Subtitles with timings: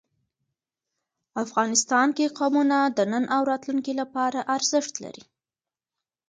[1.43, 5.25] افغانستان کې قومونه د نن او راتلونکي لپاره ارزښت لري.